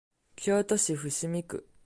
[0.35, 1.67] 京都市伏見区